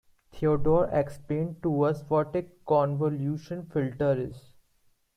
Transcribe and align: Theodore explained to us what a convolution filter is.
Theodore 0.31 0.89
explained 0.91 1.61
to 1.61 1.83
us 1.83 2.01
what 2.09 2.35
a 2.35 2.47
convolution 2.65 3.67
filter 3.71 4.13
is. 4.13 4.55